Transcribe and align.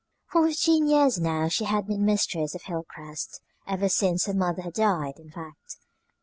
For 0.31 0.47
fifteen 0.47 0.87
years 0.87 1.19
now 1.19 1.47
she 1.47 1.65
had 1.65 1.85
been 1.85 2.03
mistress 2.03 2.55
of 2.55 2.63
Hilcrest, 2.63 3.39
ever 3.67 3.87
since 3.87 4.25
her 4.25 4.33
mother 4.33 4.63
had 4.63 4.73
died, 4.73 5.19
in 5.19 5.29
fact. 5.29 5.77